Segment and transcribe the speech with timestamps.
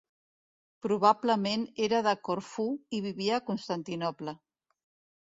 [0.85, 2.67] Probablement era de Corfú
[3.01, 4.39] i vivia a Constantinoble.